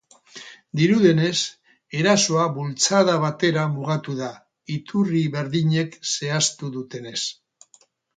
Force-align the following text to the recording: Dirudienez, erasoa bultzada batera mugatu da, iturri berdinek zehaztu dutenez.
Dirudienez, 0.79 1.41
erasoa 1.99 2.45
bultzada 2.55 3.17
batera 3.25 3.65
mugatu 3.73 4.15
da, 4.21 4.29
iturri 4.77 5.21
berdinek 5.37 5.99
zehaztu 6.15 6.71
dutenez. 6.79 7.19